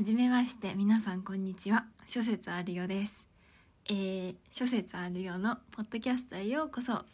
[0.00, 1.84] はじめまして皆さんこんにちは。
[2.06, 3.28] 諸説あるよです。
[3.84, 7.04] えー、諸説あるよのポッドキャストへようこそ。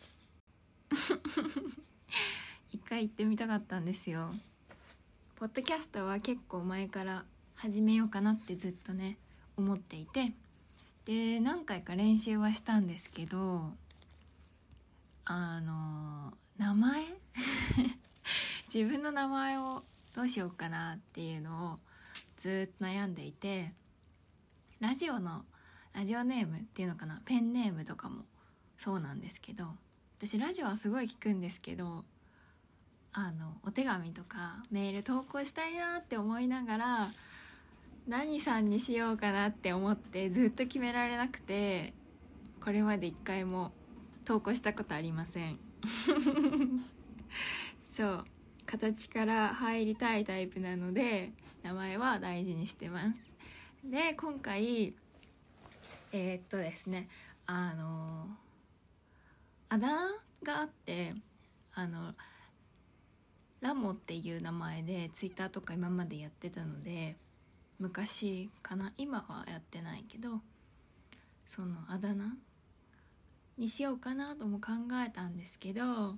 [2.71, 4.33] 一回行ってみたかったんですよ。
[5.35, 7.25] ポッドキャストは結構前から
[7.57, 9.19] 始めようかなってずっとね
[9.57, 10.33] 思っていて。
[11.07, 13.73] で何回か練習はしたんですけど
[15.25, 17.03] あの名前？
[18.73, 19.83] 自分の名前を
[20.15, 21.79] どうしようかなっていうのを
[22.37, 23.73] ずっと悩んでいて
[24.81, 25.43] ラジオの
[25.95, 28.25] ラジオネームっていうのかなペンネームとかも
[28.77, 29.65] そうなんですけど
[30.19, 32.05] 私ラジオはすごい聞くんですけど
[33.13, 37.11] あのお手紙とかメール投稿したいなって思いながら
[38.07, 41.95] 何さんにしようかなって思ってずっと決められなくて
[42.63, 43.73] これまで一回も
[44.27, 45.59] 投稿したことありません。
[47.89, 48.25] そう。
[48.67, 51.33] 形から入りたいタイプなので
[51.67, 53.35] 名前は大事にしてます。
[53.85, 54.95] で今回
[56.13, 57.09] えー、っとですね
[57.45, 58.29] あの
[59.69, 59.97] あだ名
[60.45, 61.13] があって
[61.75, 62.13] あの
[63.61, 67.17] ラモっていう名前でツイッターとか今までやってたので
[67.81, 70.41] 昔かな今はやってないけど
[71.49, 72.37] そのあだ名
[73.59, 74.73] にしようかなとも考
[75.05, 76.15] えたんですけど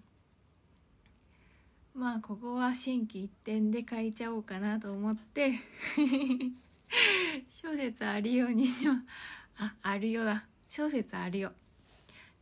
[1.94, 5.52] まあここは心機一転で書いちゃおうかなと思って
[7.62, 8.96] 小説あるようにしよう。
[9.58, 10.44] ああるよだ。
[10.68, 11.52] 小説あるよ。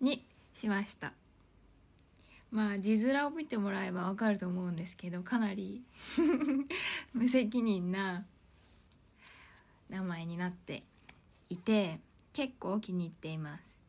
[0.01, 0.25] に
[0.55, 1.13] しました。
[2.51, 5.83] まあ字面を見てもらえばわかると思うんですけどかなり
[7.13, 8.25] 無責任な
[9.89, 10.85] 名前になって
[11.49, 12.01] いて
[12.33, 13.83] 結構気に入っています。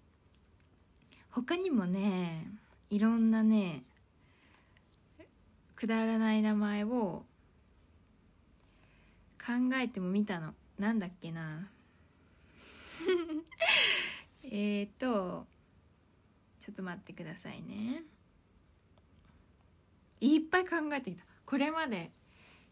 [1.29, 2.47] 他にもね
[2.89, 3.83] いろんなね
[5.77, 7.23] くだらない名前を
[9.39, 10.55] 考えてもみたの。
[10.79, 11.69] なんだっけな。
[14.51, 15.45] えっと
[16.59, 18.03] ちょっと待ってくださいね。
[20.19, 21.23] いっぱい考えてきた。
[21.45, 22.11] これまで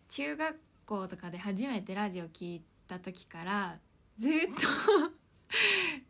[0.10, 3.80] 中学校とかで初めてラジオ聞いた時から
[4.18, 4.62] ずっと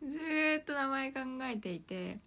[0.08, 0.18] ず
[0.62, 2.18] っと名前考えていて。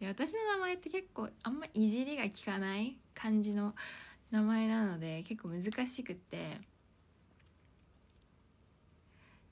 [0.00, 3.74] で私の名前って結構あんまいじりが効かない感じの
[4.34, 6.60] 名前なので結構難しくって。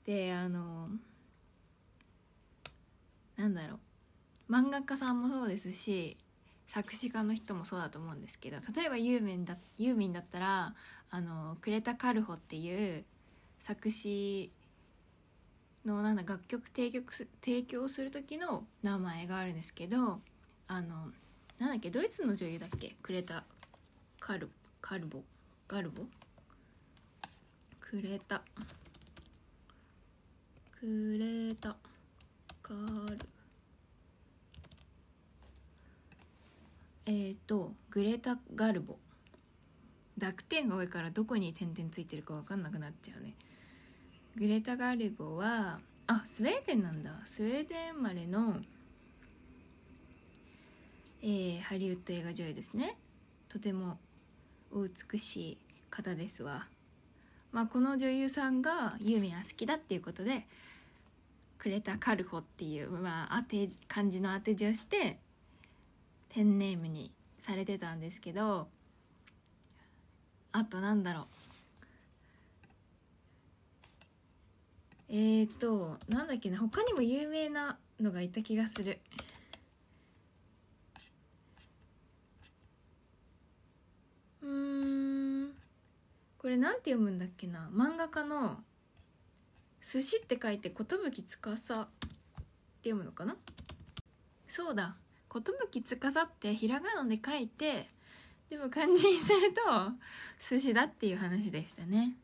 [0.05, 0.89] であの
[3.37, 3.75] なんだろ
[4.49, 4.51] う。
[4.51, 6.17] 漫画家さんもそうですし
[6.67, 10.73] 作詞家の人もそうだと思うんですけど例えばユーミンだユーミンだったら
[11.09, 13.05] あのクレタ・カルホっていう
[13.59, 14.51] 作詞
[15.85, 17.01] のなんだ楽曲提供
[17.41, 20.19] 提供する時の名前があるんですけど
[20.67, 21.07] あの
[21.57, 22.97] なんだっけドイツの女優だっけ？
[23.01, 23.45] クレタ・
[24.19, 24.49] カル
[24.85, 25.23] カルボ？
[25.65, 26.03] ガルボ？
[27.79, 28.41] クレタ
[30.77, 31.77] クレタ
[32.61, 33.17] カル。
[37.05, 38.97] えっ、ー、とグレタ・ガルボ。
[40.17, 43.35] 濁点が多いからどこに点々ついてるか分かんなくなっちゃうね。
[44.35, 47.21] グレタ・ガルボはあスウェーデンなんだ。
[47.23, 48.57] スウェーデン生まれの、
[51.21, 52.97] えー、ハリウッド映画女優ですね。
[53.47, 53.97] とても
[54.75, 55.57] お美しい
[55.91, 56.65] 方ですわ。
[57.51, 60.47] まあこの女優さんがユーミンは好きだっていうことで
[61.59, 65.17] クレタ・カルホっていう、まあ、当て漢字の当て字をして
[66.29, 68.67] ペンネームにされてたんですけど
[70.51, 71.25] あとなんだろう。
[75.09, 76.57] えーとなんだっけな。
[76.57, 78.99] 他にも有名なのがいた気がする
[84.41, 85.53] うん
[86.37, 87.69] これなんて読むんだっけな？
[87.73, 88.63] 漫画家の
[89.81, 91.87] 「寿司」って書いて寿司っ
[92.81, 93.35] て読むのかな
[94.47, 94.95] そうだ
[95.33, 95.41] 寿
[95.81, 97.89] 司ってひらがなで書いて
[98.49, 99.61] でも漢字にすると
[100.39, 102.15] 寿司だっていう話でしたね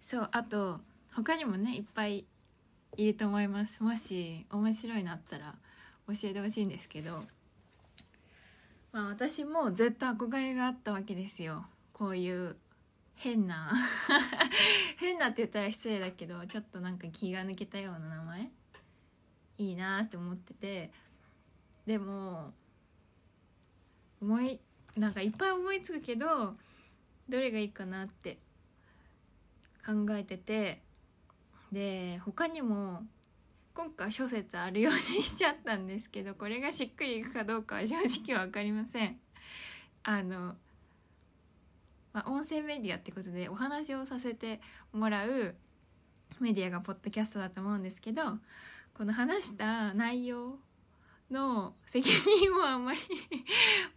[0.00, 0.80] そうあと
[1.14, 2.24] 他にもねいっぱい
[2.96, 5.54] いると思いますもし面白いのあったら
[6.08, 7.22] 教えてほしいんですけど
[8.92, 12.56] まあ私もずっと憧れがあったわけですよこういう
[13.22, 13.72] 変な
[14.98, 18.50] 変なって言ったら失礼だけどちょっとなんか気が抜けたような名前？
[19.58, 20.92] いいなって思ってて。
[21.86, 22.52] でも
[24.20, 24.60] 思い
[24.96, 26.56] なんかいっぱい思いつくけど
[27.28, 28.38] どれがいいかなって
[29.86, 30.82] 考えてて。
[31.70, 33.06] で他にも
[33.72, 39.18] 今回諸説あるようにしちゃったんですけどこれがしっくりいくかどうかは正直分かりません。
[40.02, 40.56] あの、
[42.12, 44.60] まあ、音声メディアってことでお話をさせて
[44.92, 45.54] もらう
[46.40, 48.22] メディアがポッドキャストだと思うんですけど
[48.94, 50.58] この話した内容
[51.30, 52.98] の責任をあんまり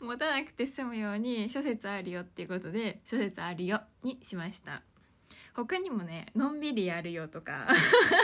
[0.02, 4.82] 持たなくて済むように諸説あるよっていうことで諸説あるよにしました。
[5.54, 7.68] 他にもねのんびりやるよとか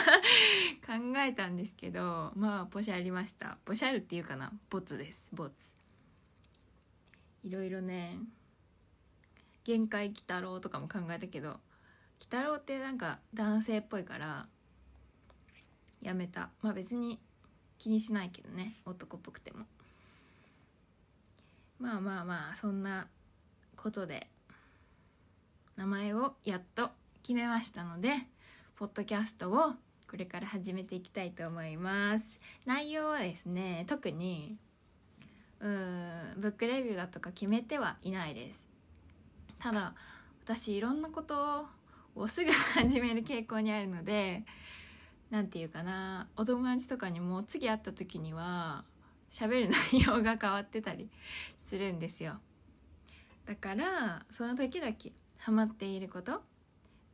[0.85, 3.57] 考えたんですけどまあポシャりました。
[3.65, 5.73] ポシャるっていうかなボツですボツ。
[7.43, 8.19] いろいろね
[9.63, 11.59] 限界鬼太郎とかも考えたけど鬼
[12.29, 14.47] 太郎ってなんか男性っぽいから
[16.01, 16.49] やめた。
[16.61, 17.19] まあ別に
[17.77, 18.75] 気にしないけどね。
[18.85, 19.65] 男っぽくても。
[21.79, 23.07] まあまあまあそんな
[23.75, 24.27] ことで
[25.75, 26.91] 名前をやっと
[27.23, 28.13] 決めましたので
[28.75, 29.73] ポッドキャストを
[30.07, 32.39] これから始めていきたいと思います。
[32.65, 34.57] 内容はですね特に
[35.59, 38.70] うんブックレビューだとか決めてはいないです。
[39.61, 39.93] ただ
[40.43, 41.67] 私いろんなこと
[42.15, 44.43] をすぐ始める傾向にあるので
[45.29, 48.83] 何て言うかなお友達とかにも次会った時には
[49.29, 51.09] 喋る内容が変わってたり
[51.57, 52.39] するんですよ。
[53.45, 54.93] だからその時々
[55.37, 56.41] ハマっていること。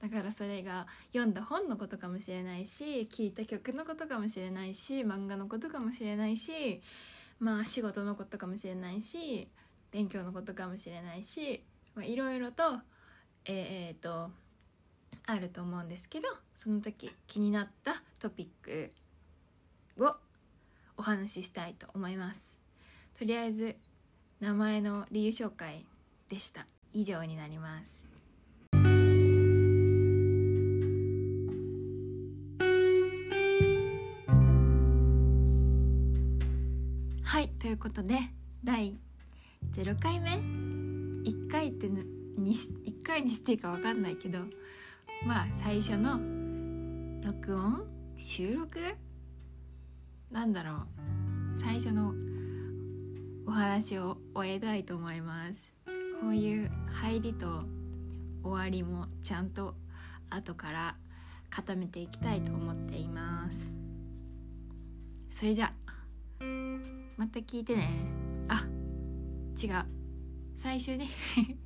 [0.02, 6.82] だからそれが読んだ本のことかもしれないし聴いた曲のことかもしれないし漫画のことかもしれないし
[7.40, 9.48] まあ仕事のことかもしれないし
[9.92, 11.64] 勉強のことかもしれないし
[12.04, 12.80] いろいろと
[13.46, 14.32] えー、っと
[15.26, 18.92] あると思うんですけどその時気になったトピック
[19.98, 20.16] を
[20.98, 22.58] お話ししたいと思います。
[23.18, 23.76] とりあえず
[24.40, 25.86] 名前の理由紹介
[26.30, 26.68] でした。
[26.94, 28.08] 以上になります。
[37.24, 38.20] はいということで
[38.64, 38.98] 第
[39.74, 40.77] 0回目
[41.28, 44.40] 1回ってに1回にしていいか分かんないけど
[45.26, 46.20] まあ最初の
[47.26, 47.86] 録音？
[48.16, 48.80] 収録？
[50.32, 51.60] なんだろう。
[51.60, 52.14] 最初の
[53.46, 55.74] お話を終えたいと思います。
[56.22, 57.64] こういう入りと
[58.44, 59.76] 終わりもちゃんと
[60.30, 60.96] 後から
[61.50, 63.74] 固めていきたいと思っています。
[65.32, 65.74] それじゃ
[67.18, 67.90] また聞いてね。
[68.48, 68.66] あ
[69.62, 69.86] 違う。
[70.58, 71.08] 最初に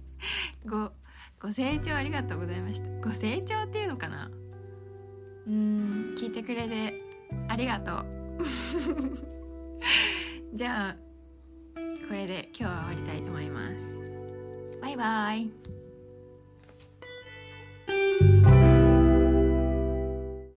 [0.68, 0.92] ご
[1.40, 2.88] ご清聴ありがとうございました。
[3.08, 4.30] ご清聴っていうのかな？
[5.48, 6.14] うん。
[6.16, 6.94] 聞いてくれて
[7.48, 8.06] ありがとう。
[10.54, 10.98] じゃあ
[12.08, 13.98] これで今日は終わりたいと思います。
[14.82, 15.81] バイバイ